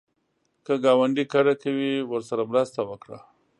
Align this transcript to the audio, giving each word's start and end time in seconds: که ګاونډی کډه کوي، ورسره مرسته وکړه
که 0.65 0.73
ګاونډی 0.83 1.25
کډه 1.33 1.53
کوي، 1.63 1.93
ورسره 2.11 2.41
مرسته 2.51 2.79
وکړه 2.89 3.19